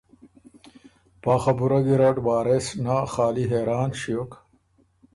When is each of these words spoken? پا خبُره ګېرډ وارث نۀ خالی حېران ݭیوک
پا 1.21 1.33
خبُره 1.43 1.79
ګېرډ 1.85 2.17
وارث 2.27 2.65
نۀ 2.83 2.97
خالی 3.11 3.45
حېران 3.51 3.89
ݭیوک 3.99 4.31